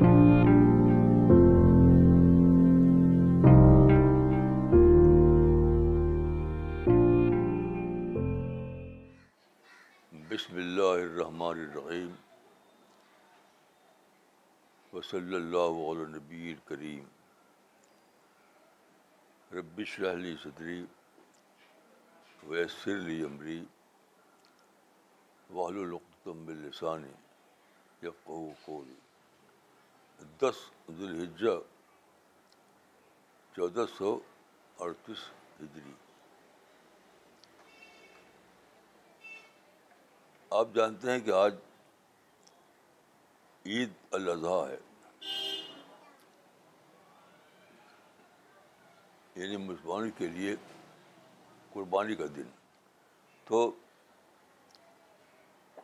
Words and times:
بسم 0.00 0.12
اللہ 10.54 10.92
الرحمن 10.92 11.58
الرحیم 11.58 12.14
وصلی 14.92 15.34
اللہ 15.34 15.82
علیہ 15.82 16.06
نبی 16.14 16.52
الکریم 16.52 17.04
ربش 19.50 19.98
لی 19.98 20.34
صدری 20.42 20.80
ویسر 22.42 22.96
لی 23.02 23.22
عمری 23.24 23.60
وحل 25.50 25.78
القتم 25.78 26.44
باللسانی 26.46 27.14
یفقہ 28.02 28.42
قولی 28.64 29.09
دس 30.20 30.70
ذوالحجہ، 30.90 31.58
چودہ 33.56 33.84
سو 33.98 34.20
اڑتیس 34.78 35.16
ہجری۔ 35.60 35.92
آپ 40.50 40.68
جانتے 40.74 41.10
ہیں 41.10 41.20
کہ 41.20 41.30
آج 41.30 41.54
عید 43.66 43.92
الاضحیٰ 44.12 44.68
ہے۔ 44.68 44.78
یعنی 49.34 49.56
مسلمانوں 49.56 50.10
کے 50.18 50.26
لیے 50.26 50.56
قربانی 51.72 52.16
کا 52.16 52.24
دن۔ 52.36 52.50
تو 53.44 53.76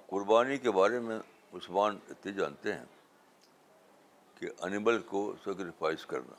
قربانی 0.06 0.58
کے 0.58 0.70
بارے 0.70 1.00
میں 1.00 1.18
مسلمان 1.52 1.98
اتنے 2.08 2.32
جانتے 2.32 2.74
ہیں۔ 2.74 2.84
کہ 4.38 4.46
انیمل 4.58 5.02
کو 5.02 5.34
سیکریفائس 5.44 6.06
کرنا۔ 6.06 6.34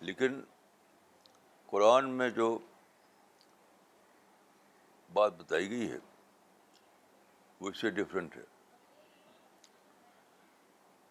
لیکن 0.00 0.40
قرآن 1.66 2.10
میں 2.10 2.30
جو 2.30 2.58
بات 5.12 5.32
بتائی 5.32 5.70
گئی 5.70 5.92
ہے، 5.92 5.98
وہ 7.60 7.68
اس 7.68 7.80
سے 7.80 7.90
ڈفرینٹ 7.90 8.36
ہے۔ 8.36 8.42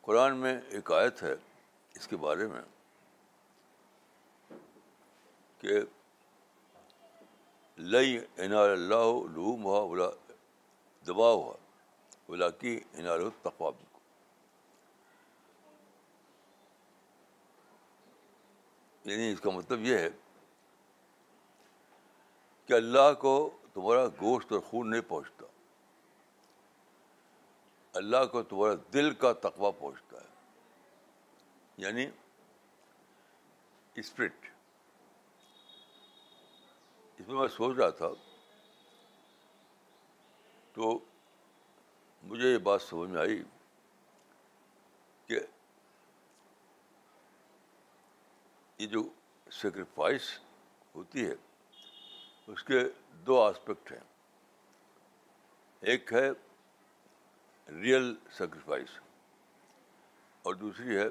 قرآن 0.02 0.38
میں 0.38 0.62
ایک 0.70 0.92
آیت 0.92 1.24
ہے 1.24 1.34
اس 1.96 2.08
کے 2.08 2.18
بارے 2.18 2.48
میں 2.48 2.62
کہ 5.58 5.70
لئی 7.78 8.18
انار 8.38 8.70
اللہ 8.70 9.30
لوم 9.32 9.64
ہوا 9.64 9.88
بلا 9.88 10.10
دبا 11.08 11.32
ہوا 11.32 11.54
بلا 12.30 12.50
کی 12.50 12.80
انار 12.94 13.20
تقواب 13.42 13.76
یعنی 19.06 19.32
اس 19.32 19.42
کا 19.42 19.50
مطلب 19.50 19.80
یہ 19.80 19.98
ہے 19.98 20.10
کہ 22.66 22.74
اللہ 22.74 23.14
کو 23.20 23.58
تمہارا 23.74 24.08
گوشت 24.08 24.52
اور 24.52 24.60
خون 24.60 24.90
نہیں 24.90 25.02
پہنچتا۔ 25.02 25.46
اللہ 27.94 28.26
کو 28.32 28.44
تمہارا 28.44 28.74
دل 28.94 29.14
کا 29.14 29.34
تقوی 29.34 29.72
پہنچتا 29.80 30.18
ہے۔ 30.18 30.34
یعنی 31.78 32.06
اسپرٹ۔ 33.96 34.34
اس 37.18 37.28
میں 37.28 37.36
میں 37.36 37.48
سوچ 37.48 37.78
رہا 37.78 37.90
تھا 37.90 38.08
تو 40.74 41.00
مجھے 42.24 42.54
یہ 42.54 42.58
بات 42.58 42.82
سمجھ 42.82 43.10
میں 43.10 43.22
آئی 43.22 43.44
کہ 45.26 45.40
یہ 48.80 48.88
جو 48.88 49.04
سیکریفائس 49.52 50.40
ہوتی 50.96 51.26
ہے، 51.26 51.34
اس 52.48 52.64
کے 52.64 52.80
دو 53.26 53.42
آسپیکٹ 53.42 53.92
ہیں۔ 53.92 54.00
ایک 55.82 56.14
ہے 56.14 56.30
ریئل 57.70 58.14
سیکریفائس 58.38 58.90
اور 60.46 60.56
دوسری 60.56 60.98
ہے 60.98 61.08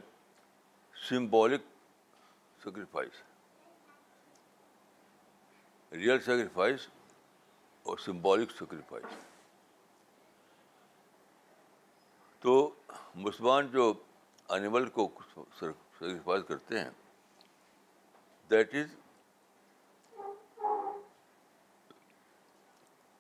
سمبولک 0.95 1.63
سیکریفائس 2.63 3.23
ریئل 5.93 6.21
سیکریفائس 6.21 6.87
اور 7.87 7.99
سمبولک 7.99 8.51
سیکریفائس 8.51 9.15
تو 12.43 12.55
مسلمان 13.15 13.69
جو 13.69 13.93
انیمل 14.49 14.89
کو 14.89 15.09
سیکریفائس 15.59 16.43
کرتے 16.49 16.81
ہیں 16.81 16.91
دیٹ 18.53 18.75
از 18.75 18.95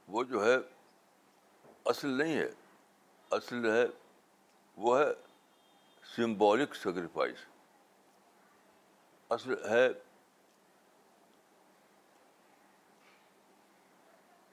وہ 0.08 0.22
جو 0.24 0.44
ہے 0.44 0.56
اصل 1.90 2.08
نہیں 2.08 2.36
ہے، 2.36 2.48
اصل 3.30 3.70
ہے 3.70 3.84
وہ 4.76 4.98
ہے 4.98 5.04
سمبولک 6.16 6.74
سیکریفائس 6.74 7.46
اصل 9.30 9.54
ہے 9.70 9.88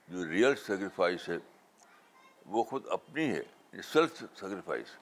جو 0.08 0.26
ریئل 0.30 0.56
سیکریفائس 0.56 1.30
ہے، 1.30 1.38
وہ 2.46 2.64
خود 2.70 2.88
اپنی 2.92 3.30
ہے 3.32 3.82
سیلف 3.92 4.18
سیکریفائس 4.20 4.98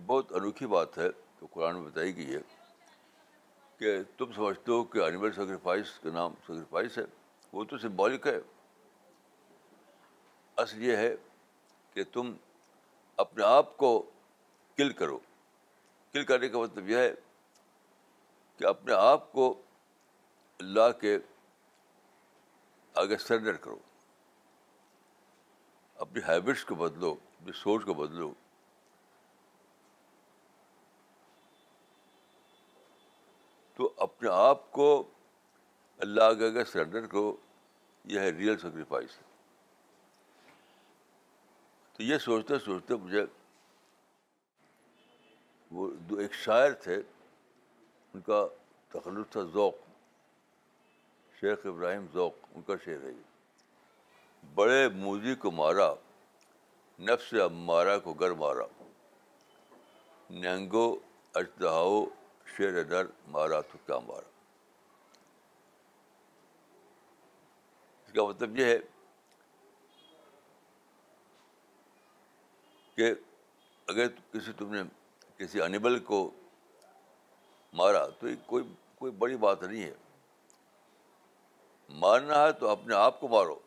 یہ 0.00 0.06
بہت 0.06 0.32
انوکھی 0.32 0.66
بات 0.66 0.98
ہے 0.98 1.08
جو 1.40 1.46
قرآن 1.46 1.76
میں 1.76 1.90
بتائی 1.90 2.16
گئی 2.16 2.34
ہے 2.34 2.40
کہ 3.76 4.02
تم 4.16 4.32
سمجھتے 4.32 4.72
ہو 4.72 4.84
کہ 4.84 4.98
اینیمل 4.98 5.32
سیکریفائس 5.32 5.98
کا 5.98 6.10
نام 6.10 6.34
سیکریفائس 6.34 6.98
ہے، 6.98 7.02
وہ 7.52 7.64
تو 7.64 7.78
سمبولک 7.78 8.26
ہے۔ 8.26 8.38
اصل 10.56 10.82
یہ 10.82 10.96
ہے 10.96 11.14
کہ 11.94 12.04
تم 12.12 12.36
اپنے 13.16 13.44
آپ 13.44 13.76
کو 13.76 14.10
کل 14.76 14.92
کرو۔ 14.92 15.18
کل 16.12 16.24
کرنے 16.24 16.48
کا 16.48 16.58
مطلب 16.58 16.88
یہ 16.88 16.96
ہے 16.96 17.14
کہ 18.56 18.66
اپنے 18.66 18.92
آپ 18.92 19.32
کو 19.32 19.62
اللہ 20.58 21.00
کے 21.00 21.18
آگے 22.94 23.16
سرنڈر 23.16 23.56
کرو۔ 23.56 23.78
اپنی 25.94 26.20
ہیبٹس 26.28 26.64
کو 26.64 26.74
بدلو، 26.74 27.12
اپنی 27.12 27.52
سوچ 27.52 27.84
کو 27.84 27.94
بدلو 27.94 28.34
تو 33.74 33.92
اپنے 34.20 34.30
آپ 34.30 34.70
کو 34.72 34.86
اللہ 35.98 36.32
کے 36.38 36.46
آگے 36.46 36.64
سرنڈر 36.64 37.06
کرو، 37.06 37.36
یہ 38.04 38.20
ہے 38.20 38.30
ریئل 38.30 38.56
سیکریفائس 38.58 39.16
تو 41.92 42.02
یہ 42.02 42.18
سوچتے 42.18 42.58
سوچتے 42.64 42.94
مجھے 42.94 43.24
وہ 45.70 45.90
دو 46.08 46.16
ایک 46.16 46.34
شاعر 46.34 46.72
تھے، 46.82 46.96
ان 48.14 48.20
کا 48.20 48.44
تخلص 48.92 49.32
تھا 49.32 49.42
ذوق، 49.52 49.74
شیخ 51.40 51.66
ابراہیم 51.66 52.06
ذوق، 52.14 52.34
ان 52.54 52.62
کا 52.62 52.74
شعر 52.84 53.04
ہے 53.04 53.12
بڑے 54.54 54.88
موزی 54.88 55.34
کو 55.34 55.50
مارا، 55.50 55.92
نفس 56.98 57.34
امارا 57.44 57.98
کو 57.98 58.14
گر 58.14 58.30
مارا۔ 58.30 58.66
نینگو 60.30 60.88
اجتہاؤ 61.34 62.04
شیر 62.56 62.84
نر 62.84 63.06
مارا 63.26 63.60
تو 63.60 63.78
کیا 63.86 63.98
مارا۔ 63.98 64.28
اس 68.06 68.12
کا 68.12 68.24
مطلب 68.24 68.58
یہ 68.58 68.64
ہے 68.64 68.78
کہ 72.94 73.14
اگر 73.86 74.08
کسی 74.08 74.52
تم 74.52 74.74
نے 74.74 74.82
کسی 75.36 75.62
انیبل 75.62 75.98
کو 75.98 76.30
مارا 77.72 78.06
تو 78.08 78.28
یہ 78.28 78.36
کوئی 78.46 78.64
کوئی 78.94 79.12
بڑی 79.12 79.36
بات 79.36 79.62
نہیں 79.62 79.82
ہے۔ 79.82 79.94
مارنا 81.88 82.42
ہے 82.42 82.52
تو 82.52 82.68
اپنے 82.68 82.94
آپ 82.94 83.20
کو 83.20 83.28
مارو، 83.28 83.58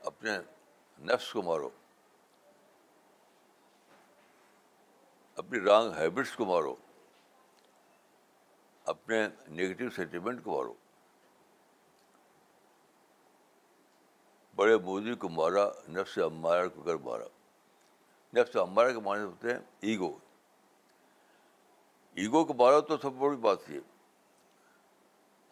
اپنے 0.00 0.38
نفس 0.98 1.32
کو 1.32 1.42
مارو۔ 1.42 1.70
اپنی 5.38 5.60
رانگ 5.60 5.92
ہیبٹس 5.92 6.36
کو 6.36 6.44
مارو۔ 6.44 6.74
اپنے 8.84 9.28
نگیٹو 9.48 9.90
سینٹیمنٹ 9.90 10.44
کو 10.44 10.56
مارو۔ 10.56 10.74
بڑے 14.54 14.76
مودی 14.76 15.14
کو 15.14 15.28
مارا، 15.28 15.68
نفس 15.88 16.18
امارہ 16.18 16.68
کو 16.68 16.82
گر 16.82 16.94
مارا۔ 16.94 17.24
نفس 18.36 18.56
امارہ 18.56 18.92
کے 18.92 19.00
معنی 19.00 19.22
ہوتے 19.22 19.52
ہیں 19.52 19.60
ایگو 19.80 20.18
ایگو 22.14 22.44
کو 22.44 22.54
مارا 22.54 22.80
تو 22.80 22.98
سب 22.98 23.12
بڑی 23.12 23.36
بات 23.36 23.64
تھی 23.64 23.80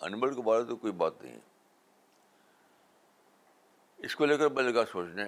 انیمل 0.00 0.34
کو 0.34 0.42
مارا 0.42 0.62
تو 0.62 0.76
کوئی 0.76 0.92
بات 0.92 1.22
نہیں 1.22 1.32
ہے۔ 1.32 1.40
اس 3.96 4.16
کو 4.16 4.24
لے 4.24 4.38
کر 4.38 4.48
میں 4.48 4.62
لگا 4.62 4.86
سوچنے۔ 4.86 5.24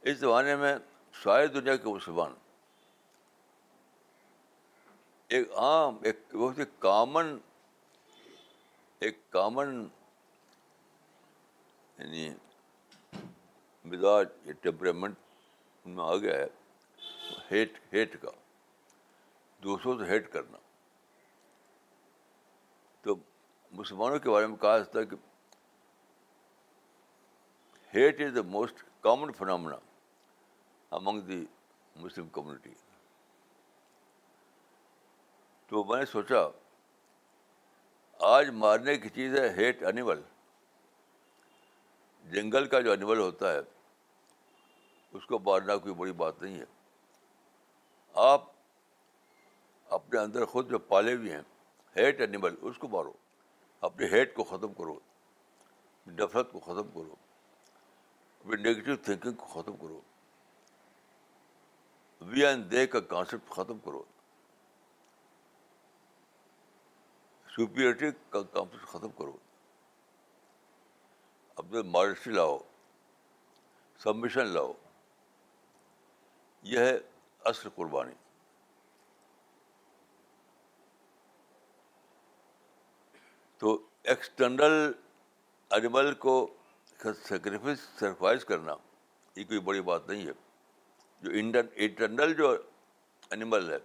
اس 0.00 0.18
زمانے 0.18 0.56
میں 0.56 0.76
ساری 1.12 1.46
دنیا 1.46 1.76
کے 1.76 1.88
مسلمان۔ 1.88 2.34
ایک 5.28 5.52
عام، 5.52 5.98
ایک 6.04 6.34
بہت 6.34 6.58
ہی 6.58 6.64
کامن، 6.78 7.38
ایک 8.98 9.30
کامن 9.30 9.88
یعنی 11.98 12.34
مزاج 13.84 14.28
یا 14.44 14.52
ٹیمپرامنٹ 14.52 15.16
ان 15.84 15.92
میں 15.92 16.04
آ 16.04 16.16
گیا 16.16 16.34
ہے 16.34 16.46
ہیٹ 17.50 17.78
ہیٹ 17.92 18.22
کا۔ 18.22 18.30
دوسروں 19.62 19.98
سے 19.98 20.04
ہیٹ 20.04 20.32
کرنا۔ 20.32 20.58
تو 23.00 23.16
مسلمانوں 23.70 24.18
کے 24.18 24.30
بارے 24.30 24.46
میں 24.46 24.56
کہا 24.56 24.78
جاتا 24.78 25.00
ہے 25.00 25.06
کہ 25.06 25.16
hate 27.96 28.20
is 28.20 28.36
the 28.36 28.42
most 28.42 28.84
common 29.00 29.32
phenomena 29.32 29.76
among 30.90 31.20
the 31.20 31.46
Muslim 31.96 32.28
community 32.28 32.70
تو 35.66 35.84
میں 35.84 35.98
نے 35.98 36.06
سوچا، 36.06 36.48
آج 38.20 38.50
مارنے 38.50 38.96
کی 38.96 39.08
چیز 39.08 39.38
ہے 39.38 39.48
ہیٹ 39.50 39.82
انیمل۔ 39.82 40.20
جنگل 42.30 42.66
کا 42.66 42.80
جو 42.80 42.92
انیمل 42.92 43.18
ہوتا 43.18 43.52
ہے، 43.52 43.58
اس 45.12 45.26
کو 45.26 45.38
مارنا 45.38 45.76
کوئی 45.76 45.94
بڑی 45.94 46.12
بات 46.12 46.42
نہیں 46.42 46.58
ہے۔ 46.58 46.64
آپ 48.14 48.44
اپنے 49.88 50.20
اندر 50.20 50.44
خود 50.44 50.70
جو 50.70 50.78
پالے 50.78 51.14
ہوئے 51.14 51.32
ہیں، 51.32 51.42
ہیٹ 51.96 52.20
اینیمل 52.20 52.54
اس 52.62 52.78
کو 52.78 52.88
مارو۔ 52.88 53.12
اپنے 53.80 54.06
ہیٹ 54.06 54.34
کو 54.34 54.44
ختم 54.44 54.74
کرو۔ 54.74 54.98
نفرت 56.06 56.52
کو 56.52 56.60
ختم 56.60 56.88
کرو۔ 56.88 57.14
اپنی 58.40 58.62
نگیٹو 58.62 58.96
تھنکنگ 58.96 59.32
کو 59.32 59.46
ختم 59.46 59.76
کرو۔ 59.76 60.00
وی 62.20 62.46
اینڈ 62.46 62.70
دے 62.70 62.86
کا 62.86 63.00
کانسیپٹ 63.00 63.50
ختم 63.50 63.78
کرو۔ 63.78 64.02
سپیریٹی 67.50 68.06
کا 68.30 68.42
کانسیپٹ 68.42 68.86
ختم 68.86 69.08
کرو۔ 69.10 69.36
اپنے 71.56 71.82
ماڈسٹی 71.82 72.30
لاؤ۔ 72.30 72.58
سبمیشن 73.98 74.46
لاؤ۔ 74.46 74.72
یہ 76.62 76.78
ہے 76.78 76.98
اصل 77.44 77.68
قربانی۔ 77.74 78.14
تو 83.58 83.86
ایکسٹرنل 84.02 84.92
انیمل 85.70 86.14
کو 86.14 86.54
سیکریفائس 87.22 87.80
سیکریفائز 87.80 88.44
کرنا، 88.44 88.74
یہ 89.36 89.44
کوئی 89.44 89.60
بڑی 89.60 89.80
بات 89.80 90.08
نہیں 90.08 90.26
ہے۔ 90.26 90.47
جو 91.20 91.30
انٹرنل 91.74 92.34
جو 92.34 92.56
انیمل 93.30 93.70
ہے، 93.70 93.78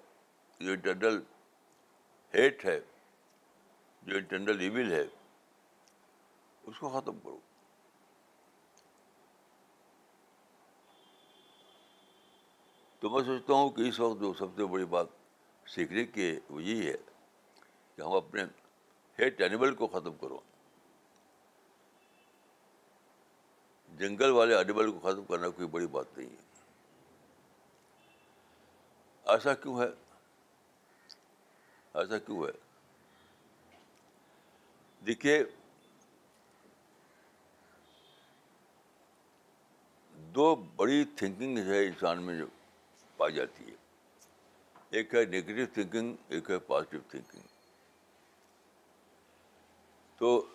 جو 0.60 0.72
انٹرنل 0.72 1.20
ہیٹ 2.34 2.66
ہے، 2.66 2.80
جو 4.04 4.18
انٹرنل 4.18 4.60
ایول 4.60 4.92
ہے، 4.92 5.04
اس 6.64 6.80
کو 6.80 6.90
ختم 6.90 7.20
کرو۔ 7.20 7.40
تو 13.00 13.10
میں 13.10 13.24
سوچتا 13.24 13.54
ہوں 13.54 13.70
کہ 13.70 13.82
اس 13.82 14.00
وقت 14.00 14.20
جو 14.20 14.34
سب 14.34 14.48
سے 14.56 14.66
بڑی 14.66 14.86
بات 14.86 15.08
سیکھنے 15.68 16.06
کی 16.06 16.40
وہ 16.50 16.64
یہی 16.64 16.88
ہے 16.88 16.98
کہ 17.96 18.02
ہم 18.02 18.12
اپنے 18.12 18.44
ہیٹ 19.20 19.42
اینیمل 19.42 19.76
کو 19.76 19.88
ختم 19.88 20.14
کرو۔ 20.14 20.40
جنگل 23.98 24.32
والے 24.32 24.56
اینیمل 24.56 24.92
کو 24.92 25.00
ختم 25.00 25.26
کرنا 25.26 25.50
کوئی 25.50 25.68
بڑی 25.68 25.88
بات 25.88 26.18
نہیں 26.18 26.30
ہے۔ 26.30 26.43
ایسا 29.34 29.54
کیوں 29.54 29.80
ہے؟ 29.80 29.88
ایسا 31.94 32.18
کیوں 32.18 32.44
ہے؟ 32.46 32.52
دیکھیے، 35.02 35.44
دو 40.36 40.56
بڑی 40.56 41.04
تھنکنگ 41.16 41.58
ہے 41.58 41.86
انسان 41.86 42.24
میں 42.24 42.38
جو 42.38 42.46
پائی 43.18 43.34
جاتی 43.34 43.66
ہے۔ 43.66 43.76
ایک 44.90 45.16
ہے 45.16 45.26
نگیٹو 45.26 45.66
تھنکنگ 45.74 46.16
ایک 46.30 46.50
ہے 46.50 46.60
پازیٹیو 46.60 47.00
تھنکنگ 47.10 47.48
تو 50.18 50.46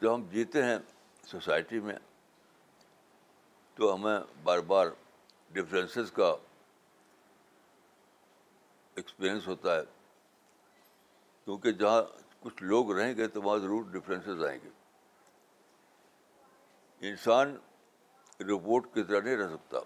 جب 0.00 0.14
ہم 0.14 0.26
جیتے 0.30 0.62
ہیں 0.62 0.78
سوسائٹی 1.26 1.80
میں، 1.80 1.98
تو 3.74 3.94
ہمیں 3.94 4.18
بار 4.42 4.58
بار 4.58 4.86
ڈفرینسز 5.52 6.12
کا 6.12 6.34
ایکسپیرئنس 8.98 9.48
ہوتا 9.48 9.76
ہے۔ 9.76 9.82
کیونکہ 11.44 11.72
جہاں 11.72 12.02
کچھ 12.40 12.62
لوگ 12.62 12.92
رہیں 12.92 13.16
گے 13.16 13.28
تو 13.28 13.42
وہاں 13.42 13.58
ضرور 13.58 13.84
ڈفرینسز 13.84 14.44
آئیں 14.44 14.58
گے۔ 14.64 14.68
انسان 17.00 17.56
رپورٹ 18.40 18.94
کی 18.94 19.02
طرح 19.02 19.20
نہیں 19.20 19.36
رہ 19.36 19.48
سکتا۔ 19.48 19.78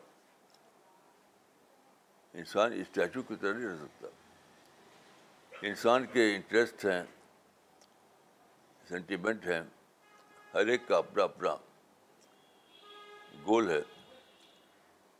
انسان 2.34 2.72
اسٹیچو 2.72 3.22
کی 3.22 3.36
طرح 3.36 3.52
نہیں 3.52 3.68
رہ 3.68 3.76
سکتا۔ 3.76 4.08
انسان 5.62 6.06
کے 6.06 6.34
انٹرسٹ 6.34 6.84
ہیں 6.84 7.02
سینٹیمنٹ 8.88 9.46
ہیں، 9.46 9.62
ہر 10.54 10.66
ایک 10.66 10.88
کا 10.88 10.96
اپنا 10.96 11.24
اپنا 11.24 11.56
گول 13.46 13.70
ہے۔ 13.70 13.82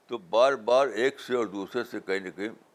تو 0.06 0.18
بار 0.18 0.52
بار 0.52 0.86
ایک 0.86 1.20
سے 1.20 1.36
اور 1.36 1.46
دوسرے 1.46 1.84
سے 1.84 2.00
کہیں 2.00 2.20
نہ 2.20 2.30
کہیں 2.30 2.71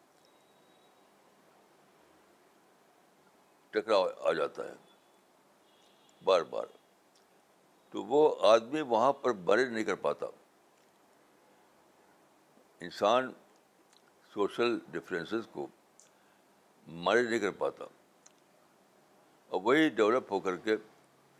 ٹکرا 3.81 4.29
آ 4.29 4.31
جاتا 4.31 4.65
ہے۔ 4.65 4.73
بار 6.23 6.41
بار۔ 6.41 6.65
تو 7.89 8.03
وہ 8.03 8.35
آدمی 8.41 8.81
وہاں 8.81 9.13
پر 9.13 9.31
بڑے 9.31 9.65
نہیں 9.65 9.83
کر 9.83 9.95
پاتا۔ 9.95 10.25
انسان 12.79 13.33
سوشل 14.33 14.79
ڈفرینسز 14.91 15.47
کو 15.51 15.67
مارے 16.87 17.21
نہیں 17.21 17.39
کر 17.39 17.51
پاتا۔ 17.51 17.85
اور 19.47 19.61
وہی 19.63 19.89
ڈیولپ 19.89 20.31
ہو 20.31 20.39
کر 20.39 20.57
کے 20.57 20.75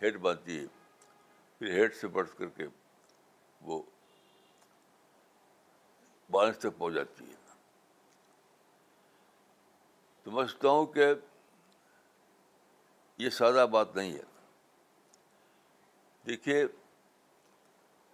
ہیٹ 0.01 0.15
بنتی 0.15 0.59
ہے۔ 0.59 0.65
پھر 1.59 1.67
ہیٹ 1.67 1.95
سے 1.95 2.07
بڑھ 2.07 2.29
کر 2.37 2.47
کے 2.47 2.67
وہ 3.61 3.81
بالنس 6.31 6.57
تک 6.57 6.77
پہنچ 6.77 6.93
جاتی 6.93 7.25
ہے۔ 7.29 7.35
تو 10.23 10.31
میں 10.31 10.45
سمجھتا 10.45 10.69
ہوں 10.69 10.85
کہ 10.85 11.13
یہ 13.17 13.29
سادہ 13.29 13.65
بات 13.71 13.95
نہیں 13.95 14.13
ہے۔ 14.13 14.23
دیکھیے، 16.25 16.65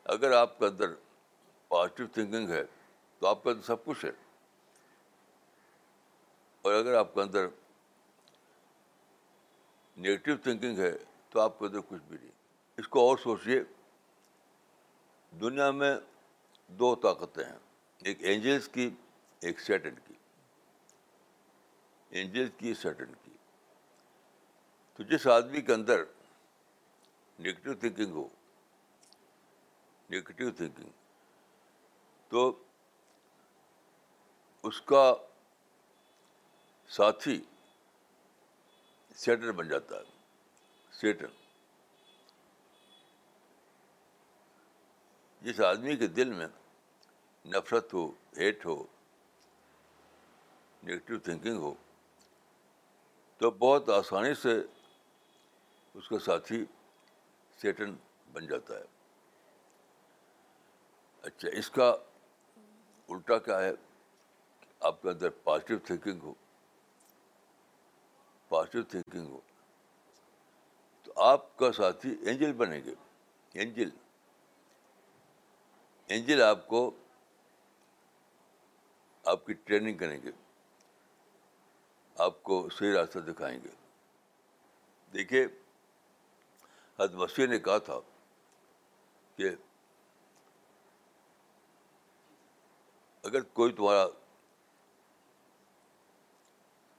اگر 0.04 0.32
آپ 0.32 0.60
کے 0.60 0.66
اندر 0.66 0.86
پازیٹیو 1.68 2.08
تھنکنگ 2.08 2.50
ہے، 2.50 2.64
تو 3.20 3.28
آپ 3.28 3.44
کے 3.44 3.50
اندر 3.50 3.62
سب 3.62 3.86
کچھ 3.86 4.06
ہے۔ 4.06 4.12
اور 6.62 6.74
اگر 6.74 6.94
آپ 6.94 7.14
کے 7.14 7.22
اندر 7.22 7.48
نگیٹو 9.98 10.38
تھنکنگ 10.44 10.78
ہے، 10.78 10.98
تو 11.30 11.40
آپ 11.40 11.60
کے 11.60 11.66
اندر 11.66 11.80
کچھ 11.80 12.04
بھی 12.04 12.18
نہیں۔ 12.22 12.32
اس 12.78 12.88
کو 12.88 13.10
اور 13.10 13.18
سوچیے 13.18 13.64
دنیا 15.32 15.72
میں 15.72 15.96
دو 16.68 16.96
طاقتیں 16.96 17.44
ہیں۔ 17.44 17.60
ایک 18.04 18.18
اینجلس 18.24 18.68
کی، 18.68 18.90
ایک 19.40 19.60
سیٹن 19.60 19.96
کی۔ 20.08 20.14
اینجلس 22.10 22.50
کی 22.58 22.74
سیٹن 22.74 23.14
کی۔ 23.24 23.32
تو 25.00 25.04
جس 25.04 25.28
آدمی 25.28 25.62
کے 25.62 25.74
اندر 25.74 26.04
نگیٹو 27.40 27.74
تھنکنگ 27.74 28.12
ہو 28.12 28.28
نگیٹو 30.10 30.52
تھنکنگ 30.52 30.90
تو 32.32 32.52
اس 34.64 34.82
کا 34.82 35.14
ساتھی 36.90 37.42
سیٹر 39.18 39.52
بن 39.52 39.68
جاتا 39.68 39.98
ہے 39.98 40.04
سیٹر 40.94 41.28
جس 45.42 45.60
آدمی 45.62 45.96
کے 45.96 46.08
دل 46.08 46.32
میں 46.34 46.48
نفرت 47.46 47.94
ہو 47.94 48.06
ہیٹ 48.38 48.66
ہو 48.66 48.84
نگیٹو 50.84 51.18
تھنکنگ 51.20 51.58
ہو، 51.58 51.74
تو 53.42 53.52
بہت 53.52 53.90
آسانی 53.90 54.34
سے 54.34 54.62
اس 55.94 56.10
کا 56.10 56.20
ساتھی 56.20 56.66
سیٹن 57.62 57.96
بن 58.34 58.48
جاتا 58.48 58.74
ہے۔ 58.74 58.84
اچھا 61.22 61.50
اس 61.58 61.70
کا 61.70 61.96
الٹا 63.10 63.38
کیا 63.38 63.62
ہے؟ 63.62 63.72
آپ 64.80 65.02
کے 65.02 65.10
اندر 65.10 65.30
پازیٹیو 65.30 65.80
تھنکنگ 65.80 66.20
ہو۔ 66.22 66.34
پازیٹیو 68.50 68.84
تھنکنگ 68.84 69.28
ہو۔ 69.28 69.40
تو 71.04 71.14
آپ 71.16 71.58
کا 71.58 71.72
ساتھی 71.72 72.16
اینجل 72.26 72.54
بنے 72.54 72.82
گے۔ 72.86 72.94
اینجل 73.54 73.90
اینجل 76.08 76.42
آپ 76.42 76.68
کو 76.68 76.92
آپ 79.26 79.46
کی 79.46 79.54
ٹریننگ 79.54 79.98
کریں 79.98 80.22
گے۔ 80.24 80.32
آپ 82.18 82.44
کو 82.44 82.70
صحیح 82.70 82.94
راستہ 82.94 83.20
دکھائیں 83.20 83.60
گے۔ 83.64 83.70
دیکھیے 85.14 85.48
حد 87.00 87.14
مسیح 87.14 87.48
نے 87.48 87.60
کہا 87.60 87.78
تھا 87.78 88.00
کہ 89.36 89.50
اگر 93.24 93.42
کوئی 93.42 93.74
تمہارا 93.74 94.08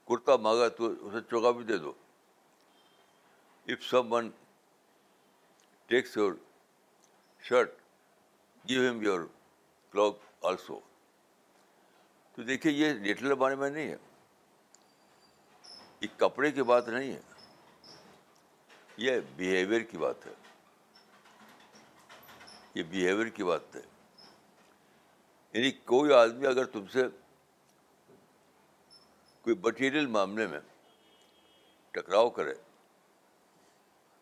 کرتا 0.08 0.36
مانگا 0.36 0.68
تو 0.68 0.86
اسے 0.86 1.20
چوکا 1.30 1.50
بھی 1.50 1.64
دے 1.64 1.78
دو۔ 1.78 1.92
If 3.66 3.84
someone 4.12 4.30
takes 5.86 6.16
your 6.16 6.32
shirt 7.40 7.72
give 8.68 8.82
him 8.82 9.02
your 9.02 9.20
cloak 9.92 10.18
also 10.44 10.80
تو 12.32 12.42
دیکھیے 12.42 12.72
یہ 12.72 12.92
لٹل 12.92 13.34
بارے 13.34 13.54
میں 13.54 13.70
نہیں 13.70 13.88
ہے۔ 13.88 13.96
یہ 16.00 16.08
کپڑے 16.16 16.50
کی 16.50 16.62
بات 16.62 16.88
نہیں 16.88 17.12
ہے۔ 17.12 17.33
یہ 18.96 19.20
بیہیویئر 19.36 19.80
کی 19.80 19.98
بات 19.98 20.26
ہے۔ 20.26 20.32
یہ 22.74 22.82
بیہیویئر 22.82 23.28
کی 23.28 23.44
بات 23.44 23.76
ہے۔ 23.76 23.80
یعنی 25.52 25.70
کوئی 25.70 26.12
آدمی 26.12 26.46
اگر 26.46 26.64
تم 26.64 26.86
سے 26.86 27.02
کوئی 29.40 29.56
مٹیریل 29.56 30.06
معاملے 30.06 30.46
میں 30.46 30.60
ٹکراؤ 31.90 32.30
کرے، 32.30 32.54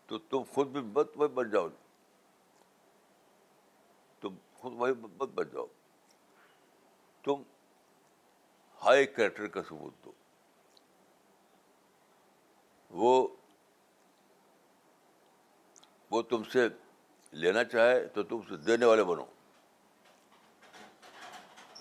تو 0.06 0.18
تم 0.18 0.42
خود 0.52 0.66
بھی 0.66 0.80
بت 0.80 1.10
وہی 1.16 1.28
بن 1.28 1.50
جاؤ۔ 1.50 1.68
تم 4.20 4.34
خود 4.54 4.72
وہی 4.72 4.92
بت 4.92 5.28
بن 5.28 5.48
جاؤ۔ 5.48 5.66
تم 7.22 7.42
ہائی 8.84 9.06
کریکٹر 9.06 9.46
کا 9.46 9.62
ثبوت 9.62 10.04
دو۔ 10.04 10.12
وہ 12.90 13.28
وہ 16.12 16.22
تم 16.22 16.42
سے 16.44 16.68
لینا 17.32 17.64
چاہے 17.64 18.06
تو 18.06 18.22
تم 18.22 18.40
سے 18.48 18.56
دینے 18.56 18.86
والے 18.86 19.04
بنو۔ 19.04 19.24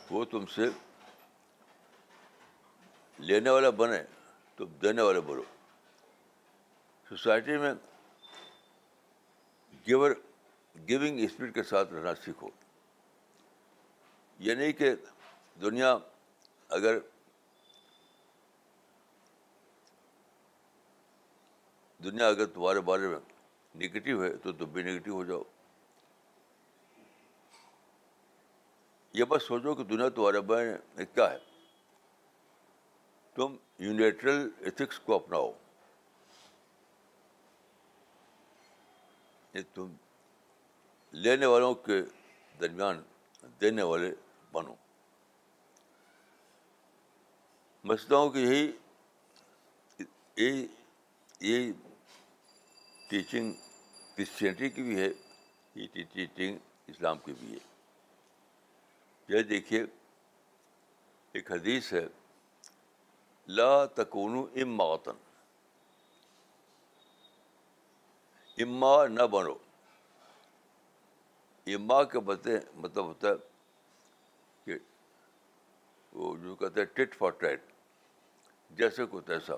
وہ 0.10 0.26
تم 0.26 0.46
سے 0.46 0.68
لینے 3.18 3.50
والا 3.50 3.70
بنے 3.70 4.04
تو 4.56 4.66
دینے 4.66 5.02
والے 5.02 5.22
بولو 5.22 5.44
سوسائٹی 7.10 7.58
میں 7.58 7.74
گیور، 9.88 10.12
گیونگ 10.88 11.20
اسپرٹ 11.20 11.54
کے 11.54 11.64
ساتھ 11.64 11.94
رہنا 11.94 12.16
سیکھو۔ 12.16 12.50
یہ 14.40 14.56
نہیں 14.56 14.72
کہ 14.72 14.96
دنیا 15.62 15.98
اگر 16.70 17.00
دنیا 22.04 22.28
اگر 22.28 22.46
تمہارے 22.46 22.82
بارے 22.82 23.08
میں 23.08 23.20
نگیٹو 23.76 24.24
ہے 24.24 24.38
تو 24.38 24.52
تم 24.52 24.66
بھی 24.66 24.84
نگیٹو 24.84 25.12
ہو 25.12 25.24
جاؤ۔ 25.24 25.44
یہ 29.14 29.24
بس 29.24 29.44
سوچو 29.44 29.76
کہ 29.76 29.84
دنیا 29.84 30.10
تمہارے 30.10 30.42
بارے 30.42 30.78
میں 30.96 31.06
کیا 31.06 31.32
ہے۔ 31.32 31.38
تم 33.36 33.56
یونیٹرل 33.80 34.50
ایتھکس 34.60 35.00
کو 35.00 35.16
اپناؤ۔ 35.16 35.52
یہ 39.54 39.62
تم 39.74 39.94
لینے 41.12 41.46
والوں 41.46 41.74
کے 41.74 42.02
درمیان 42.60 43.04
دینے 43.62 43.84
والے 43.84 44.16
بنو۔ 44.52 44.76
میں 47.84 47.98
سمجھتا 47.98 48.16
ہوں 48.16 48.30
کہ 48.30 48.38
یہی 48.38 48.72
یہی 50.38 50.68
یہی 51.40 51.72
ٹیچنگ 53.12 53.52
کرسچینٹی 54.16 54.70
کی 54.70 54.84
بھی 54.84 55.00
ہے، 55.02 55.08
یہ 55.76 55.88
ٹیچنگ 56.14 56.58
اسلام 56.88 57.18
کی 57.18 57.34
بھی 57.34 57.54
ہے۔ 57.54 57.58
یہ 59.28 59.44
دیکھیے، 59.44 59.84
ایک 61.32 61.52
حدیث 61.52 61.94
ہے، 61.94 62.06
لا 63.48 63.86
تکون 63.86 64.38
اماطن 64.62 65.18
اما 68.58 69.08
نہ 69.08 69.24
بنو۔ 69.24 69.54
اما 71.68 72.04
کے 72.04 72.20
بتے 72.20 72.52
مطلب 72.76 73.06
ہوتا 73.06 73.28
ہے 73.28 73.34
کہ 74.64 74.80
وہ 76.14 76.38
جو 76.38 76.56
کہتے 76.56 76.80
ہیں 76.80 76.88
ٹٹ 76.88 77.16
فار 77.16 77.30
ٹیٹ 77.30 77.62
جیسے 78.70 79.06
کو 79.06 79.22
تیسا 79.22 79.54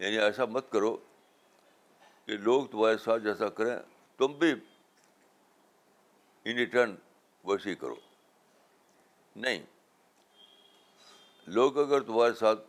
یعنی 0.00 0.18
ایسا 0.18 0.44
مت 0.44 0.70
کرو 0.70 0.96
کہ 2.26 2.36
لوگ 2.36 2.66
تمہارے 2.66 2.98
ساتھ 2.98 3.22
جیسا 3.22 3.48
کریں، 3.48 3.76
تم 4.16 4.32
بھی 4.32 4.52
ان 6.44 6.56
ریٹرن 6.56 6.96
ویسے 7.44 7.70
ہی 7.70 7.74
کرو۔ 7.74 7.94
نہیں، 9.36 9.62
لوگ 11.46 11.78
اگر 11.78 12.00
تمہارے 12.00 12.34
ساتھ 12.34 12.60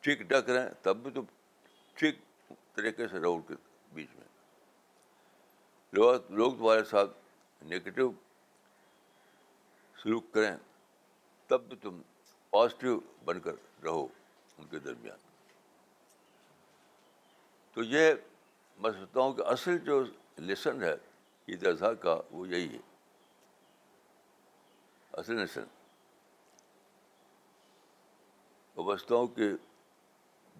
ٹھیک 0.00 0.20
ڈک 0.20 0.50
رہے 0.50 0.62
ہیں 0.62 0.70
تب 0.82 0.96
بھی 0.96 1.10
تم 1.10 1.22
ٹھیک 1.94 2.18
طریقے 2.74 3.08
سے 3.08 3.18
رہو 3.18 3.40
کے 3.40 3.54
بیچ 3.92 4.08
میں۔ 4.14 4.28
لوگ 5.92 6.32
لوگ 6.32 6.52
تمہارے 6.52 6.84
ساتھ 6.84 7.10
نگیٹو 7.64 8.10
سلوک 10.02 10.32
کریں، 10.32 10.56
تب 11.46 11.62
بھی 11.62 11.76
تم 11.76 12.02
پازیٹیو 12.50 13.00
بن 13.24 13.40
کر 13.40 13.52
رہو۔ 13.84 14.08
ان 14.58 14.66
کے 14.66 14.78
درمیان۔ 14.78 15.18
تو 17.72 17.82
یہ 17.82 18.14
میں 18.78 18.90
سمجھتا 18.90 19.20
ہوں 19.20 19.32
کہ 19.32 19.42
اصل 19.42 19.78
جو 19.78 20.04
لیسن 20.36 20.82
ہے، 20.82 20.94
عید 21.48 21.66
اضحیٰ 21.66 21.92
کا، 22.00 22.20
وہ 22.30 22.48
یہی 22.48 22.74
ہے۔ 22.74 22.78
اصل 25.12 25.34
لیسن 25.34 25.64
میں 28.76 28.84
بچتا 28.84 29.14
ہوں 29.14 29.26
کہ 29.26 29.52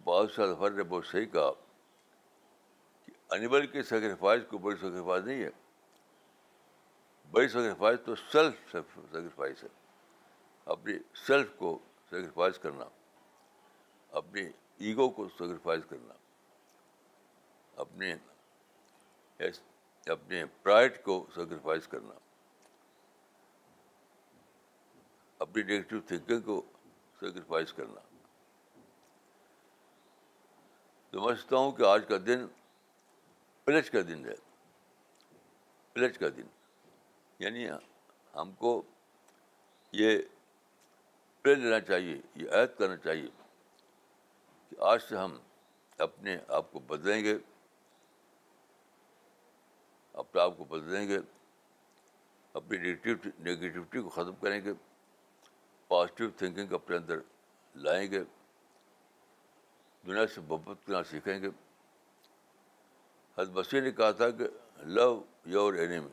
بادشاہ 0.04 0.46
ظفر 0.46 0.70
نے 0.70 0.82
بہت 0.82 1.06
صحیح 1.06 1.24
کہا 1.24 1.52
کہ 3.04 3.12
انیمل 3.30 3.66
کی 3.66 3.82
سیکریفائز 3.82 4.42
کو 4.48 4.58
بڑی 4.58 4.76
سیکریفائز 4.76 5.24
نہیں 5.24 5.42
ہے۔ 5.42 5.50
بڑی 7.30 7.48
سیکریفائز 7.48 7.98
تو 8.06 8.14
سیلف 8.14 8.54
سیکریفائز 8.72 9.62
ہے۔ 9.62 9.68
اپنی 10.64 10.92
سیلف 11.14 11.46
کو 11.56 11.78
سیکریفائز 12.10 12.58
کرنا۔ 12.58 12.84
اپنی 14.34 14.50
ایگو 14.76 15.10
کو 15.10 15.28
سیکریفائز 15.28 15.80
کرنا، 15.88 16.14
اپنے 17.76 18.16
اپنے 20.06 20.44
پرائڈ 20.62 21.02
کو 21.02 21.26
سیکریفائز 21.34 21.88
کرنا، 21.88 22.14
اپنی 25.38 25.62
نگیٹو 25.62 26.00
تھنکنگ 26.00 26.40
کو 26.40 26.62
سیکریفائز 27.20 27.72
کرنا۔ 27.72 28.00
سمجھتا 31.10 31.56
ہوں 31.56 31.72
کہ 31.72 31.82
آج 31.82 32.04
کا 32.08 32.16
دن 32.26 32.46
پلچ 33.64 33.90
کا 33.90 34.00
دن 34.08 34.24
ہے۔ 34.24 34.34
پلچ 35.92 36.18
کا 36.18 36.28
دن۔ 36.36 36.46
یعنی 37.38 37.68
ہم 38.34 38.52
کو 38.52 38.82
یہ 39.92 40.18
پلے 41.42 41.54
لینا 41.54 41.80
چاہیے، 41.80 42.20
یہ 42.34 42.50
عائد 42.50 42.78
کرنا 42.78 42.96
چاہیے۔ 42.96 43.43
کہ 44.76 44.82
آج 44.82 45.02
سے 45.02 45.16
ہم 45.16 45.38
اپنے 45.98 46.38
آپ 46.48 46.72
کو 46.72 46.78
بدلیں 46.78 47.24
گے۔ 47.24 47.38
اپنے 50.12 50.40
آپ 50.40 50.50
کو 50.58 50.64
بدلیں 50.64 51.08
گے۔ 51.08 51.18
اپنی 52.52 52.78
نگیٹیو 52.78 53.14
نگیٹیوٹی 53.40 54.00
کو 54.02 54.08
ختم 54.08 54.34
کریں 54.34 54.64
گے۔ 54.64 54.72
پازیٹیو 55.88 56.30
تھنکنگ 56.30 56.72
اپنے 56.72 56.96
اندر 56.96 57.14
لائیں 57.74 58.10
گے۔ 58.10 58.22
دنیا 60.06 60.26
سے 60.26 60.40
محبت 60.40 60.86
کرنا 60.86 61.04
سیکھیں 61.04 61.42
گے۔ 61.42 61.48
حد 63.38 63.46
مسیح 63.46 63.80
نے 63.80 63.90
کہا 63.90 64.10
تھا 64.10 64.30
کہ 64.30 64.44
لو 64.76 65.24
یور 65.44 65.74
اینیمی 65.74 66.10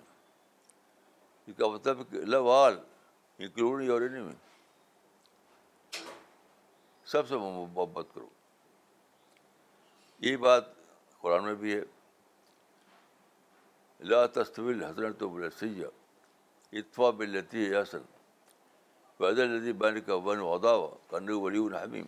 یہ 1.48 1.54
کا 1.54 1.68
مطلب 1.68 2.12
کہ 2.12 2.22
love 2.22 2.52
all, 2.52 2.80
include 3.38 3.84
your 3.84 4.02
enemy 4.02 4.34
سب 7.06 7.28
سے 7.28 7.36
محبت 7.36 8.06
کرو۔ 8.14 8.30
یہی 10.22 10.38
بات 10.38 10.64
قرآن 11.22 11.44
میں 11.44 11.56
بھی 11.56 11.76
ہے۔ 11.76 11.82
لا 14.00 14.26
تستویل 14.26 14.84
حسن 14.84 15.14
تو 15.14 15.30
بولے 15.30 15.50
سیاح 15.50 15.90
اتفا 16.72 17.10
بلتی 17.10 17.64
یاسن 17.64 18.02
پیدل 19.18 19.50
ندی 19.50 19.74
بین 19.74 20.02
کا 20.02 20.16
ون 20.16 20.40
ودا 20.40 20.78
کنو 21.08 21.40
ولی 21.40 21.60
حمیم۔ 21.60 22.06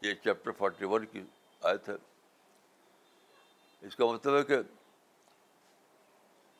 یہ 0.00 0.14
چیپٹر 0.14 0.50
فورٹی 0.50 0.84
ون 0.84 1.06
کی 1.06 1.22
آیت 1.62 1.88
ہے۔ 1.88 1.94
اس 3.80 3.96
کا 3.96 4.06
مطلب 4.06 4.36
ہے 4.36 4.42
کہ 4.42 4.56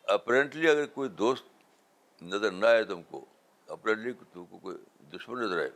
اپرینٹلی 0.02 0.68
اگر 0.68 0.87
کوئی 0.87 1.09
دوست 1.09 1.44
نظر 2.23 2.50
نہ 2.50 2.66
آئے 2.66 2.85
تم 2.85 3.02
کو 3.02 3.25
اپرینٹلی 3.68 4.12
تم 4.32 4.44
کو 4.44 4.59
کوئی 4.59 4.76
دشمن 5.12 5.40
نظر 5.40 5.59
آئے، 5.59 5.70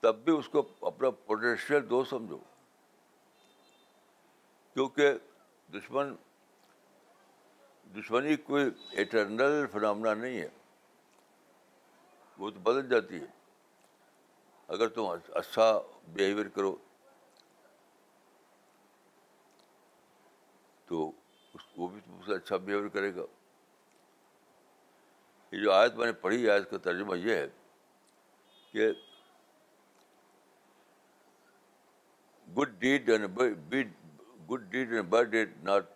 تب 0.00 0.16
بھی 0.16 0.32
اس 0.38 0.48
کو 0.48 0.68
اپنا 0.80 1.10
پوٹینشیل 1.10 1.90
دوست 1.90 2.10
سمجھو۔ 2.10 2.38
کیونکہ 4.74 5.12
دشمن، 5.72 6.16
دشمنی 7.96 8.36
کوئی 8.36 8.64
ایٹرنل 8.90 9.66
فنامنا 9.72 10.14
نہیں 10.14 10.40
ہے۔ 10.40 10.48
وہ 12.38 12.50
تو 12.50 12.58
بدل 12.60 12.88
جاتی 12.88 13.20
ہے۔ 13.20 13.26
اگر 14.68 14.88
تم 14.88 15.06
اچھا 15.28 15.80
بیہیویئر 16.08 16.48
کرو، 16.48 16.76
تو 20.86 21.12
وہ 21.76 21.88
بھی 21.88 22.00
تم 22.00 22.20
سے 22.26 22.34
اچھا 22.34 22.56
بیہیویئر 22.56 22.88
کرے 22.88 23.14
گا۔ 23.14 23.22
یہ 25.52 25.62
جو 25.62 25.72
آیت 25.72 25.94
میں 25.94 26.06
نے 26.06 26.12
پڑھی، 26.12 26.50
آیت 26.50 26.70
کا 26.70 26.78
ترجمہ 26.78 27.18
یہ 27.18 27.34
ہے 27.34 27.46
کہ 28.70 28.92
good 32.58 32.68
deed 32.78 33.08
and 33.08 33.24
good 34.50 34.70
deed 34.70 34.92
and 34.92 35.08
bad 35.08 35.30
deed 35.30 35.52
not 35.62 35.90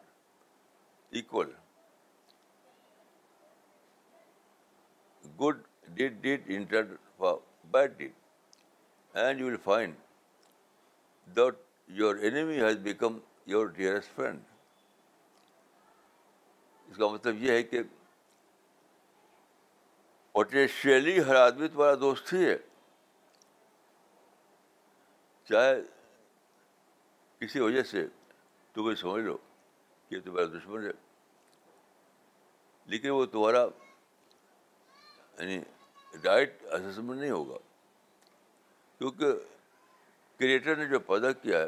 equal 1.13 1.53
good 5.25 5.63
deed 5.89 6.23
deed 6.23 6.43
enter 6.47 6.95
for 7.17 7.37
bad 7.65 7.99
deed 7.99 8.13
and 9.15 9.41
you 9.41 9.47
will 9.47 9.57
find 9.65 9.95
that 11.29 11.55
your 11.89 12.17
enemy 12.17 12.61
has 12.61 12.79
become 12.79 13.19
your 13.47 13.67
dearest 13.67 14.15
friend 14.15 14.43
اس 16.89 16.97
کا 16.97 17.09
مطلب 17.09 17.43
یہ 17.43 17.53
ہے 17.53 17.63
کہ 17.63 17.83
پوٹینشیلی 20.35 21.23
ہر 21.25 21.35
آدمی 21.35 21.69
تمہارا 21.69 21.95
دوست 21.95 22.33
ہی 22.33 22.45
ہے 22.45 22.57
چاہے 25.49 25.81
کسی 27.41 27.61
وجہ 27.61 27.83
سے 27.83 28.07
تمہیں 28.75 28.95
سمجھ 28.95 29.25
لو 29.25 29.37
کہ 30.09 30.21
تمہارا 30.21 30.47
دشمن 30.47 30.87
ہے۔ 30.87 30.91
لیکن 32.85 33.11
وہ 33.11 33.27
تمہارا 33.27 33.67
یعنی 35.39 35.59
رائٹ 36.25 36.63
اسسمنٹ 36.63 37.21
نہیں 37.21 37.31
ہوگا۔ 37.31 37.59
کیونکہ 38.99 39.27
کریٹر 40.39 40.77
نے 40.77 40.85
جو 40.85 41.01
پیدا 41.01 41.33
کیا 41.33 41.59
ہے، 41.59 41.67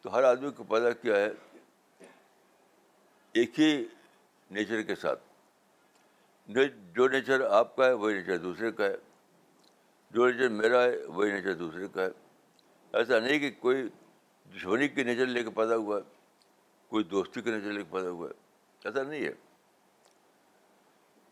تو 0.00 0.14
ہر 0.14 0.22
آدمی 0.22 0.50
کو 0.50 0.64
پیدا 0.64 0.90
کیا 0.90 1.16
ہے 1.16 1.28
ایک 3.32 3.60
ہی 3.60 3.84
نیچر 4.50 4.82
کے 4.82 4.94
ساتھ۔ 4.94 5.20
جو 6.92 7.08
نیچر 7.08 7.40
آپ 7.40 7.76
کا 7.76 7.86
ہے، 7.86 7.92
وہی 7.92 8.14
نیچر 8.14 8.38
دوسرے 8.38 8.72
کا 8.72 8.84
ہے۔ 8.84 8.96
جو 10.10 10.28
نیچر 10.28 10.48
میرا 10.48 10.84
ہے، 10.84 11.04
وہی 11.04 11.32
نیچر 11.32 11.54
دوسرے 11.54 11.88
کا 11.88 12.02
ہے۔ 12.02 12.08
ایسا 12.92 13.18
نہیں 13.18 13.38
کہ 13.38 13.50
کوئی 13.50 13.88
دشمنی 14.54 14.88
کے 14.88 15.04
نیچر 15.04 15.26
لے 15.26 15.42
کے 15.42 15.50
پیدا 15.50 15.76
ہوا 15.76 15.96
ہے 15.96 16.02
کوئی 16.88 17.04
دوستی 17.04 17.42
کے 17.42 17.50
نیچر 17.50 17.72
لے 17.72 17.82
کے 17.82 17.92
پیدا 17.92 18.10
ہوا 18.10 18.28
ہے 18.28 18.32
ایسا 18.84 19.02
نہیں 19.02 19.24
ہے۔ 19.24 19.32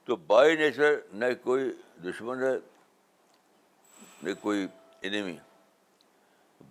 تو 0.04 0.16
بائی 0.16 0.56
نیچر 0.56 0.94
نہ 1.12 1.24
کوئی 1.42 1.72
دشمن 2.04 2.42
ہے، 2.42 2.58
نہ 4.22 4.30
کوئی 4.40 4.66
انیمی 5.02 5.36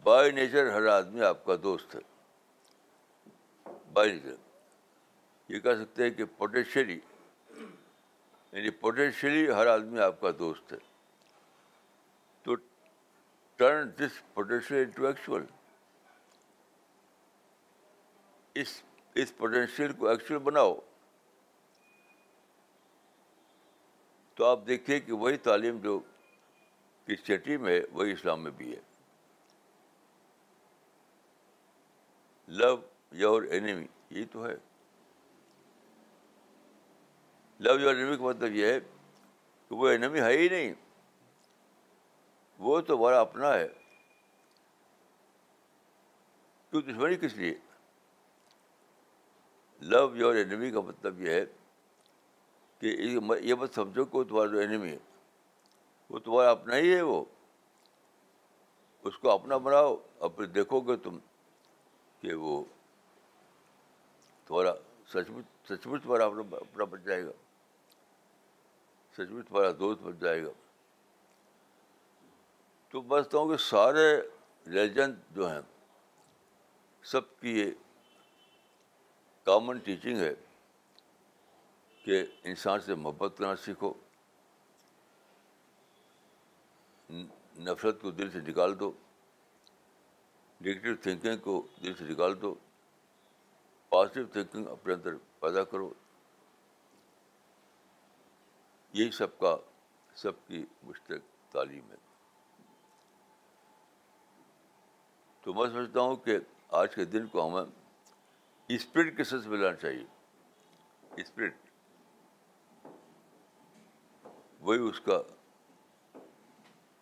بائی 0.04 0.32
نیچر 0.32 0.70
ہر 0.70 0.86
آدمی 0.86 1.22
آپ 1.22 1.46
کا 1.46 1.56
دوست 1.64 1.96
ہے۔ 1.96 2.02
بائی 3.94 4.12
نیچر 4.12 4.36
یہ 5.48 5.60
کہہ 5.60 5.76
سکتے 5.82 6.04
ہیں 6.04 6.10
کہ 6.10 6.26
پوٹینشیلی 6.26 7.00
یعنی 8.52 8.70
پوٹینشیلی 8.70 9.52
ہر 9.52 9.68
آدمی 9.68 10.00
آپ 10.00 10.22
کا 10.22 10.32
دوست 10.40 10.74
ہے۔ 10.74 10.78
تو 12.44 12.56
turn 13.56 13.90
this 13.90 14.34
potential 14.34 14.90
to 14.90 15.06
actual 15.06 15.44
اس 18.56 18.84
اس 19.16 19.38
پوٹینشیل 19.38 19.94
کو 19.94 20.08
ایکچوئل 20.08 20.40
بناؤ۔ 20.40 20.80
تو 24.36 24.46
آپ 24.46 24.60
دیکھیے 24.68 25.00
کہ 25.00 25.12
وہی 25.12 25.38
تعلیم 25.38 25.78
جو 25.78 26.00
کرسچینٹی 27.06 27.58
میں 27.58 27.74
ہے، 27.74 27.82
وہی 27.92 28.12
اسلام 28.12 28.44
میں 28.44 28.52
بھی 28.52 28.76
ہے۔ 28.76 28.82
لو 32.48 32.78
یور 33.12 33.44
اینیمی 33.44 33.88
یہی 34.10 34.26
تو 34.26 34.48
ہے۔ 34.48 34.56
لو 37.60 37.80
یور 37.80 37.96
اینیمی 37.96 38.18
کا 38.18 38.24
مطلب 38.24 38.52
یہ 38.52 38.66
ہے 38.66 38.80
کہ 39.70 39.74
وہ 39.74 39.90
اینیمی 39.90 40.22
ہے 40.22 40.38
ہی 40.38 40.50
نہیں۔ 40.50 40.74
وہ 42.60 42.82
تو 42.82 42.98
بڑا 42.98 43.20
اپنا 43.20 43.54
ہے۔ 43.54 43.68
تو 46.70 46.82
دشمنی 46.82 47.16
کس 47.16 47.34
لیے؟ 47.34 47.56
لو 49.84 50.16
یور 50.16 50.36
اینیمی 50.36 50.72
کا 50.72 50.82
مطلب 50.82 51.22
یہ 51.22 51.30
ہے 51.30 51.46
کہ 52.80 52.86
یہ 53.42 53.54
مت 53.54 53.74
سمجھو 53.74 54.06
کہ 54.06 54.18
وہ 54.18 54.24
تمہارا 54.24 54.52
جو 54.52 54.58
اینیمی 54.60 54.92
ہے، 54.92 54.98
وہ 56.10 56.20
تمہارا 56.20 56.52
اپنا 56.52 56.76
ہی 56.76 56.96
ہے 56.96 57.02
وہ۔ 57.02 57.26
اس 59.04 59.18
کو 59.18 59.32
اپنا 59.32 59.58
بناؤ 59.58 59.98
اور 60.18 60.30
پھر 60.30 60.46
دیکھو 60.46 60.80
گے 60.80 60.96
تم 60.96 61.18
کہ 62.22 62.34
وہ 62.34 62.64
تمہارا 64.46 64.74
سچ 65.08 65.30
مچ 65.30 65.46
سچ 65.68 65.88
مچ 65.88 66.04
تمہارا 66.04 66.26
اپنا 66.26 66.56
اپنا 66.56 66.84
بن 66.84 67.04
جائے 67.04 67.26
گا۔ 67.26 67.32
سچ 69.14 69.32
مچ 69.32 69.48
تمہارا 69.48 69.72
دوست 69.80 70.02
بن 70.02 70.18
جائے 70.20 70.44
گا۔ 70.44 70.50
تو 72.90 73.02
بستا 73.02 73.38
ہوں 73.38 73.50
کہ 73.50 73.58
سارے 73.58 74.22
ریلیجن 74.68 75.14
جو 75.32 75.52
ہیں، 75.52 75.62
سب 77.04 77.40
کی 77.40 77.60
یہ 77.60 77.72
کامن 79.44 79.78
ٹیچنگ 79.78 80.18
ہے 80.18 80.34
کہ 82.04 82.26
انسان 82.44 82.82
سے 82.82 82.96
محبت 82.96 83.38
کرنا 83.38 83.56
سیکھو، 83.56 83.94
نفرت 87.60 88.02
کو 88.02 88.12
دل 88.12 88.32
سے 88.32 88.40
نکال 88.40 88.80
دو 88.80 88.92
نگیٹو 90.62 91.02
تھنکنگ 91.02 91.38
کو 91.38 91.68
دل 91.84 91.94
سے 91.94 92.04
نکال 92.04 92.42
دو 92.42 92.56
پازیٹیو 93.90 94.28
تھنکنگ 94.28 94.68
اپنے 94.68 94.94
اندر 94.94 95.16
پیدا 95.40 95.64
کرو۔ 95.64 95.94
یہی 98.94 99.12
سب 99.12 99.40
کا، 99.40 99.56
سب 100.16 100.48
کی 100.48 100.66
مشترک 100.84 101.22
تعلیم 101.52 101.92
ہے۔ 101.92 101.98
تو 105.42 105.54
میں 105.54 105.68
سمجھتا 105.68 106.02
ہوں 106.02 106.16
کہ 106.16 106.38
آج 106.70 106.96
کے 106.96 107.06
دن 107.06 107.28
کو 107.28 107.48
ہمیں 107.48 107.83
اسپرٹ 108.68 109.18
کے 109.18 109.24
ساتھ 109.24 109.48
ملانا 109.48 109.76
چاہیے۔ 109.76 110.06
اسپرٹ۔ 111.18 111.56
وہی 114.60 114.80
اس 114.80 115.00
کا 115.00 115.22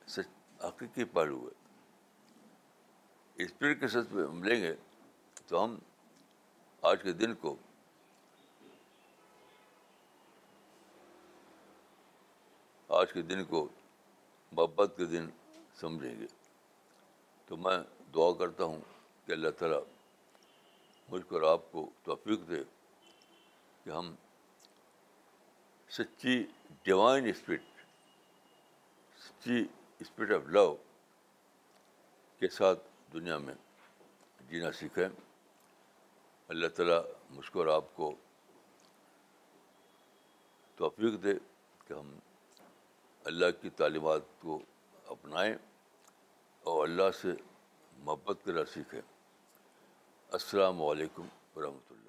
سچ 0.08 0.63
حقیقی 0.63 1.04
پہلو 1.04 1.47
ہے۔ 1.47 1.69
اسپرٹ 3.43 3.80
کے 3.80 3.88
ساتھ 3.88 4.13
ملیں 4.13 4.62
گے 4.62 4.76
تو 5.47 5.63
ہم 5.63 5.78
آج 6.82 7.04
کے 7.04 7.12
دن 7.12 7.36
کو 7.36 7.56
آج 12.88 13.13
کے 13.13 13.21
دن 13.21 13.43
کو 13.43 13.67
محبت 14.52 14.93
کے 14.97 15.06
دن 15.06 15.30
سمجھیں 15.76 16.19
گے۔ 16.19 16.28
تو 17.45 17.58
میں 17.58 17.78
دعا 18.15 18.34
کرتا 18.39 18.63
ہوں 18.63 18.82
کہ 19.26 19.32
اللہ 19.32 19.50
تعالیٰ 19.50 19.84
مجھ 21.12 21.26
کو 21.28 21.36
اور 21.36 21.54
آپ 21.54 21.71
کو 21.71 21.89
توفیق 22.04 22.50
دے 22.50 22.63
کہ 23.84 23.89
ہم 23.89 24.15
سچی 25.89 26.43
ڈیوائن 26.84 27.26
اسپرٹ 27.26 27.62
سچی 29.19 29.65
اسپرٹ 30.00 30.32
آف 30.32 30.41
لو 30.45 30.76
کے 32.39 32.50
ساتھ 32.50 32.80
دنیا 33.13 33.38
میں 33.38 33.54
جینا 34.50 34.71
سیکھیں۔ 34.71 35.10
اللہ 36.47 36.67
تعالیٰ 36.67 37.02
مجھ 37.30 37.52
کو 37.52 37.60
اور 37.60 37.67
آپ 37.67 37.95
کو 37.95 38.15
توفیق 40.76 41.24
دے 41.24 41.34
کہ 41.88 41.93
ہم 41.93 42.19
اللہ 43.24 43.45
کی 43.62 43.69
تعلیمات 43.69 44.21
کو 44.39 44.60
اپنائیں 45.06 45.56
اور 46.63 46.88
اللہ 46.88 47.12
سے 47.21 47.28
محبت 47.97 48.38
کرنا 48.45 48.65
سیکھیں۔ 48.65 49.02
السلام 50.32 50.82
علیکم 50.82 51.26
ورحمۃ 51.56 51.89
اللہ 51.89 52.01